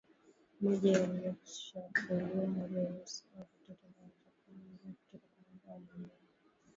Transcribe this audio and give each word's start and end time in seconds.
maji 0.61 0.89
yaliyochafuliwa 0.89 2.47
na 2.47 2.67
vijusi 2.67 3.23
au 3.37 3.45
vitoto 3.53 3.87
na 3.87 4.05
uchafu 4.11 4.51
mwingine 4.51 4.93
kutoka 5.03 5.27
kwa 5.27 5.43
ng'ombe 5.49 5.67
au 5.71 5.79
ngamia 5.93 6.09